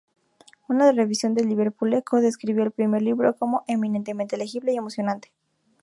Una 0.67 0.91
revisión 0.91 1.35
de 1.35 1.45
"Liverpool 1.45 1.93
Echo" 1.93 2.15
describió 2.21 2.63
el 2.63 2.71
primer 2.71 3.03
libro 3.03 3.35
como 3.35 3.63
"eminentemente 3.67 4.35
legible 4.35 4.73
y 4.73 4.77
emocionante". 4.77 5.31